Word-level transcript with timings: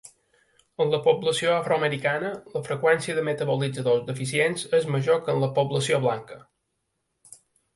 En 0.83 0.93
la 0.93 0.99
població 1.07 1.51
afroamericana, 1.57 2.31
la 2.55 2.63
freqüència 2.69 3.17
de 3.19 3.25
metabolitzadors 3.29 4.03
deficients 4.09 4.67
és 4.79 4.89
major 4.97 5.23
que 5.29 5.37
en 5.37 5.41
la 5.45 5.51
població 5.61 6.01
blanca. 6.07 6.41